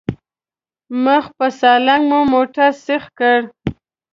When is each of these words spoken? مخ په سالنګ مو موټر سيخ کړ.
مخ 1.03 1.25
په 1.37 1.47
سالنګ 1.59 2.03
مو 2.09 2.19
موټر 2.33 2.69
سيخ 2.85 3.03
کړ. 3.19 3.39